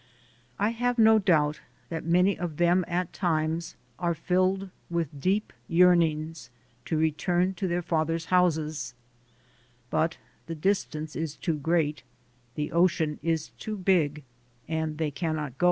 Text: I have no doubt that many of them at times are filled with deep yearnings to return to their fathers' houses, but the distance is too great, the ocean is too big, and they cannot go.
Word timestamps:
I 0.57 0.69
have 0.69 0.97
no 0.97 1.19
doubt 1.19 1.59
that 1.89 2.03
many 2.03 2.35
of 2.35 2.57
them 2.57 2.83
at 2.87 3.13
times 3.13 3.75
are 3.99 4.15
filled 4.15 4.71
with 4.89 5.21
deep 5.21 5.53
yearnings 5.67 6.49
to 6.85 6.97
return 6.97 7.53
to 7.53 7.67
their 7.67 7.83
fathers' 7.83 8.25
houses, 8.33 8.95
but 9.91 10.17
the 10.47 10.55
distance 10.55 11.15
is 11.15 11.35
too 11.35 11.53
great, 11.59 12.01
the 12.55 12.71
ocean 12.71 13.19
is 13.21 13.49
too 13.59 13.77
big, 13.77 14.23
and 14.67 14.97
they 14.97 15.11
cannot 15.11 15.55
go. 15.59 15.59